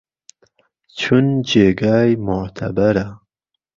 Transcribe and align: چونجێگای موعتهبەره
چونجێگای 0.99 2.11
موعتهبەره 2.25 3.05